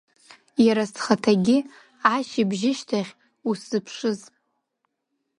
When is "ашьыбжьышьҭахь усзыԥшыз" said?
2.13-4.19